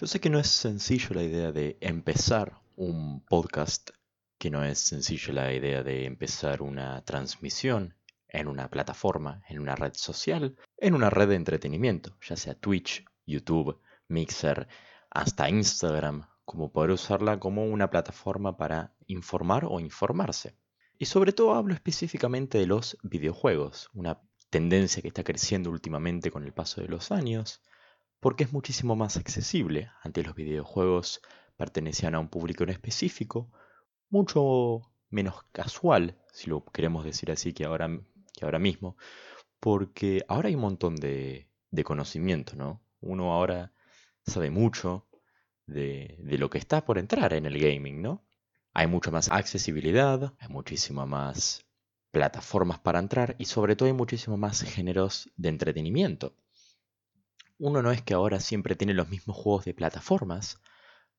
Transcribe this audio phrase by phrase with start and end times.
[0.00, 3.90] Yo sé que no es sencillo la idea de empezar un podcast,
[4.38, 7.96] que no es sencillo la idea de empezar una transmisión
[8.28, 13.04] en una plataforma, en una red social, en una red de entretenimiento, ya sea Twitch,
[13.26, 14.68] YouTube, Mixer,
[15.10, 20.54] hasta Instagram, como poder usarla como una plataforma para informar o informarse.
[20.96, 26.44] Y sobre todo hablo específicamente de los videojuegos, una tendencia que está creciendo últimamente con
[26.44, 27.62] el paso de los años,
[28.20, 29.90] porque es muchísimo más accesible.
[30.02, 31.20] Antes los videojuegos
[31.56, 33.50] pertenecían a un público en específico,
[34.10, 37.88] mucho menos casual, si lo queremos decir así, que ahora,
[38.34, 38.96] que ahora mismo,
[39.60, 42.82] porque ahora hay un montón de, de conocimiento, ¿no?
[43.00, 43.72] Uno ahora
[44.26, 45.08] sabe mucho
[45.66, 48.24] de, de, lo que está por entrar en el gaming, ¿no?
[48.74, 51.64] Hay mucha más accesibilidad, hay muchísima más
[52.10, 56.34] plataformas para entrar y sobre todo hay muchísimo más géneros de entretenimiento
[57.58, 60.60] uno no es que ahora siempre tiene los mismos juegos de plataformas,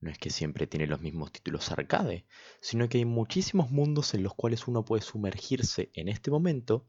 [0.00, 2.26] no es que siempre tiene los mismos títulos arcade,
[2.60, 6.86] sino que hay muchísimos mundos en los cuales uno puede sumergirse en este momento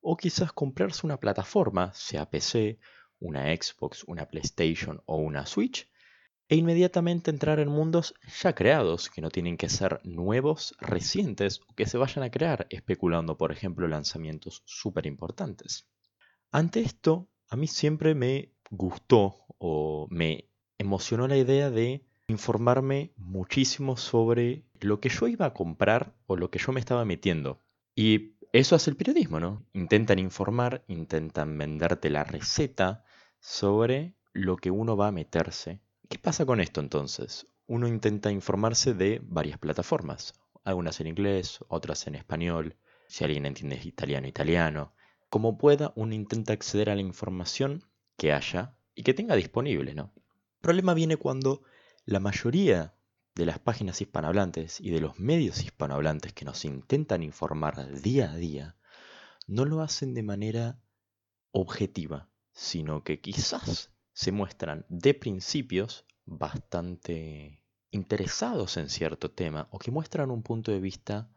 [0.00, 2.78] o quizás comprarse una plataforma, sea PC,
[3.18, 5.90] una Xbox, una PlayStation o una Switch,
[6.48, 11.74] e inmediatamente entrar en mundos ya creados, que no tienen que ser nuevos, recientes o
[11.74, 15.88] que se vayan a crear, especulando por ejemplo lanzamientos súper importantes.
[16.52, 23.96] Ante esto, a mí siempre me gustó o me emocionó la idea de informarme muchísimo
[23.96, 27.60] sobre lo que yo iba a comprar o lo que yo me estaba metiendo.
[27.94, 29.66] Y eso hace el periodismo, ¿no?
[29.72, 33.04] Intentan informar, intentan venderte la receta
[33.40, 35.80] sobre lo que uno va a meterse.
[36.08, 37.46] ¿Qué pasa con esto entonces?
[37.66, 43.80] Uno intenta informarse de varias plataformas, algunas en inglés, otras en español, si alguien entiende
[43.82, 44.94] italiano, italiano.
[45.30, 47.84] Como pueda, uno intenta acceder a la información
[48.16, 50.12] que haya y que tenga disponible, ¿no?
[50.16, 51.62] El problema viene cuando
[52.04, 52.94] la mayoría
[53.34, 58.36] de las páginas hispanohablantes y de los medios hispanohablantes que nos intentan informar día a
[58.36, 58.76] día
[59.46, 60.78] no lo hacen de manera
[61.50, 69.90] objetiva, sino que quizás se muestran de principios bastante interesados en cierto tema o que
[69.90, 71.28] muestran un punto de vista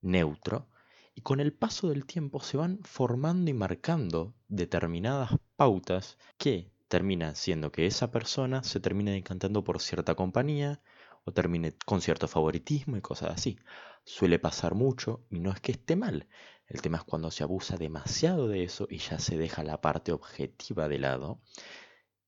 [0.00, 0.68] neutro
[1.16, 7.36] y con el paso del tiempo se van formando y marcando determinadas pautas que terminan
[7.36, 10.82] siendo que esa persona se termine decantando por cierta compañía
[11.24, 13.58] o termine con cierto favoritismo y cosas así.
[14.04, 16.28] Suele pasar mucho y no es que esté mal.
[16.66, 20.12] El tema es cuando se abusa demasiado de eso y ya se deja la parte
[20.12, 21.40] objetiva de lado.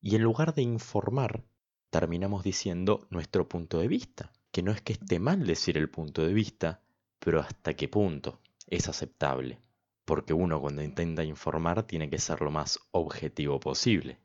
[0.01, 1.45] Y en lugar de informar,
[1.91, 4.33] terminamos diciendo nuestro punto de vista.
[4.51, 6.81] Que no es que esté mal decir el punto de vista,
[7.19, 9.59] pero hasta qué punto es aceptable,
[10.05, 14.19] porque uno cuando intenta informar tiene que ser lo más objetivo posible.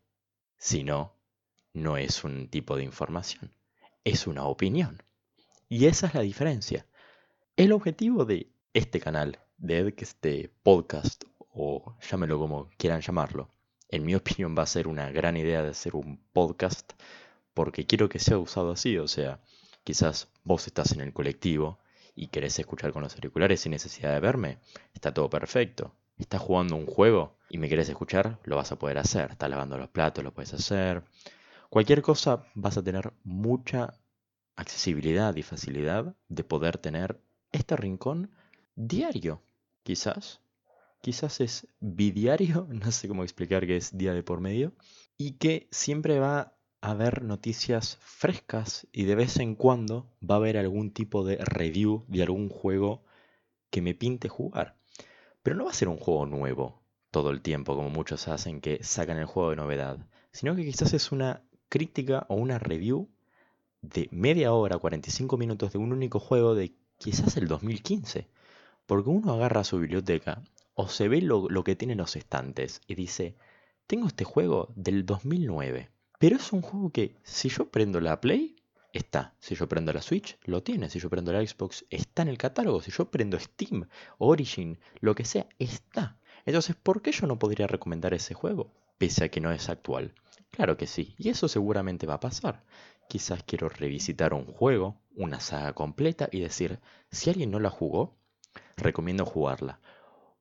[0.58, 1.16] Si no,
[1.74, 3.52] no es un tipo de información,
[4.04, 5.02] es una opinión.
[5.70, 6.86] Y esa es la diferencia.
[7.56, 13.50] El objetivo de este canal, de este podcast, o llámelo como quieran llamarlo,
[13.90, 16.94] en mi opinión va a ser una gran idea de hacer un podcast
[17.54, 19.40] porque quiero que sea usado así, o sea,
[19.84, 21.80] quizás vos estás en el colectivo
[22.16, 24.60] y querés escuchar con los auriculares sin necesidad de verme,
[24.94, 25.94] está todo perfecto.
[26.18, 29.32] Estás jugando un juego y me querés escuchar, lo vas a poder hacer.
[29.32, 31.04] Estás lavando los platos, lo puedes hacer.
[31.70, 34.00] Cualquier cosa vas a tener mucha
[34.56, 37.20] accesibilidad y facilidad de poder tener
[37.52, 38.32] este rincón
[38.76, 39.42] diario,
[39.84, 40.42] quizás.
[41.02, 44.74] Quizás es bidiario, no sé cómo explicar que es día de por medio,
[45.18, 46.54] y que siempre va
[46.84, 51.38] a ver noticias frescas y de vez en cuando va a haber algún tipo de
[51.38, 53.06] review de algún juego
[53.70, 54.76] que me pinte jugar.
[55.44, 58.84] Pero no va a ser un juego nuevo todo el tiempo como muchos hacen que
[58.84, 59.98] sacan el juego de novedad,
[60.34, 63.10] sino que quizás es una crítica o una review
[63.82, 68.28] de media hora, 45 minutos de un único juego de quizás el 2015.
[68.86, 72.82] Porque uno agarra su biblioteca o se ve lo, lo que tiene en los estantes
[72.88, 73.38] y dice,
[73.88, 75.93] tengo este juego del 2009
[76.24, 78.56] pero es un juego que si yo prendo la Play,
[78.94, 79.36] está.
[79.40, 80.90] Si yo prendo la Switch, lo tiene.
[80.90, 82.82] Si yo prendo la Xbox, está en el catálogo.
[82.82, 83.90] Si yo prendo Steam,
[84.20, 86.18] Origin, lo que sea, está.
[86.46, 88.72] Entonces, ¿por qué yo no podría recomendar ese juego?
[88.98, 90.14] Pese a que no es actual.
[90.50, 92.64] Claro que sí, y eso seguramente va a pasar.
[93.10, 96.80] Quizás quiero revisitar un juego, una saga completa y decir,
[97.12, 98.16] si alguien no la jugó,
[98.78, 99.82] recomiendo jugarla.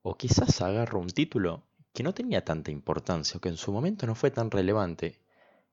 [0.02, 4.06] O quizás agarro un título que no tenía tanta importancia o que en su momento
[4.06, 5.22] no fue tan relevante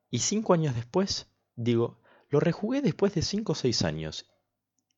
[0.09, 4.25] y cinco años después, digo, lo rejugué después de cinco o seis años.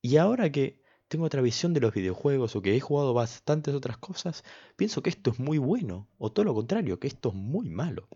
[0.02, 3.98] Y ahora que tengo otra visión de los videojuegos o que he jugado bastantes otras
[3.98, 4.44] cosas,
[4.76, 8.08] pienso que esto es muy bueno, o todo lo contrario, que esto es muy malo.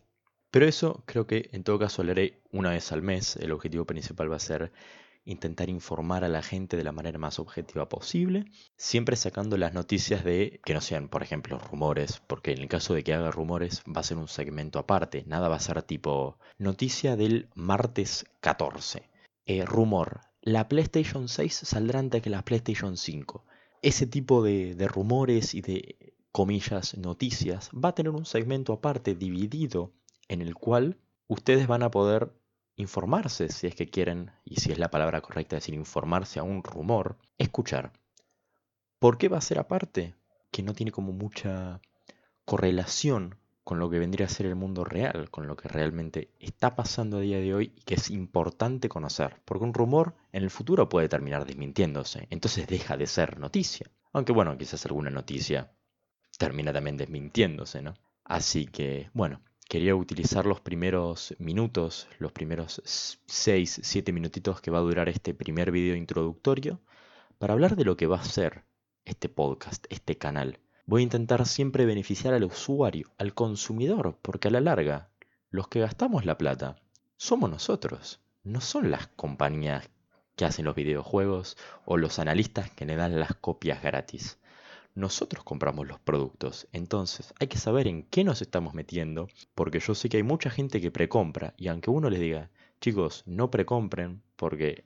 [0.49, 3.35] Pero eso creo que en todo caso lo haré una vez al mes.
[3.35, 4.71] El objetivo principal va a ser
[5.25, 8.45] intentar informar a la gente de la manera más objetiva posible,
[8.77, 12.93] siempre sacando las noticias de que no sean, por ejemplo, rumores, porque en el caso
[12.93, 16.37] de que haga rumores va a ser un segmento aparte, nada va a ser tipo
[16.57, 19.09] noticia del martes 14.
[19.47, 23.43] Eh, rumor, la PlayStation 6 saldrá antes que la PlayStation 5.
[23.81, 29.15] Ese tipo de, de rumores y de comillas noticias va a tener un segmento aparte
[29.15, 29.91] dividido
[30.27, 32.31] en el cual ustedes van a poder
[32.75, 36.63] informarse, si es que quieren, y si es la palabra correcta decir informarse a un
[36.63, 37.93] rumor, escuchar.
[38.99, 40.15] ¿Por qué va a ser aparte?
[40.51, 41.81] Que no tiene como mucha
[42.45, 46.75] correlación con lo que vendría a ser el mundo real, con lo que realmente está
[46.75, 50.51] pasando a día de hoy y que es importante conocer, porque un rumor en el
[50.51, 53.89] futuro puede terminar desmintiéndose, entonces deja de ser noticia.
[54.13, 55.71] Aunque bueno, quizás alguna noticia
[56.37, 57.95] termina también desmintiéndose, ¿no?
[58.23, 62.81] Así que, bueno, quería utilizar los primeros minutos, los primeros
[63.25, 66.79] 6, 7 minutitos que va a durar este primer video introductorio,
[67.39, 68.63] para hablar de lo que va a ser
[69.05, 70.59] este podcast, este canal.
[70.85, 75.09] Voy a intentar siempre beneficiar al usuario, al consumidor, porque a la larga,
[75.49, 76.77] los que gastamos la plata
[77.17, 79.89] somos nosotros, no son las compañías
[80.35, 84.37] que hacen los videojuegos o los analistas que le dan las copias gratis
[84.95, 86.67] nosotros compramos los productos.
[86.71, 90.49] Entonces hay que saber en qué nos estamos metiendo, porque yo sé que hay mucha
[90.49, 92.49] gente que precompra y aunque uno les diga,
[92.81, 94.85] chicos, no precompren, porque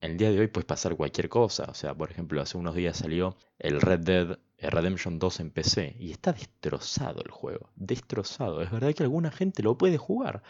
[0.00, 1.64] el día de hoy puede pasar cualquier cosa.
[1.68, 5.96] O sea, por ejemplo, hace unos días salió el Red Dead Redemption 2 en PC
[5.98, 8.62] y está destrozado el juego, destrozado.
[8.62, 10.42] Es verdad que alguna gente lo puede jugar,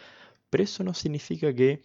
[0.50, 1.82] pero eso no significa que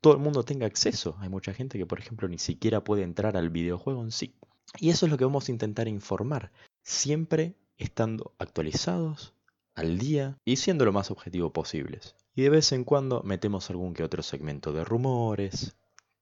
[0.00, 1.16] todo el mundo tenga acceso.
[1.20, 4.34] Hay mucha gente que, por ejemplo, ni siquiera puede entrar al videojuego en sí.
[4.78, 6.50] Y eso es lo que vamos a intentar informar,
[6.82, 9.34] siempre estando actualizados,
[9.74, 12.14] al día y siendo lo más objetivo posibles.
[12.34, 15.76] Y de vez en cuando metemos algún que otro segmento de rumores,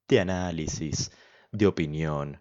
[0.09, 1.11] de análisis,
[1.51, 2.41] de opinión.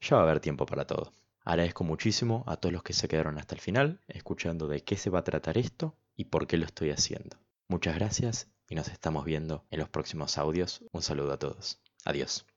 [0.00, 1.12] Ya va a haber tiempo para todo.
[1.44, 5.10] Agradezco muchísimo a todos los que se quedaron hasta el final, escuchando de qué se
[5.10, 7.36] va a tratar esto y por qué lo estoy haciendo.
[7.68, 10.84] Muchas gracias y nos estamos viendo en los próximos audios.
[10.92, 11.80] Un saludo a todos.
[12.04, 12.51] Adiós.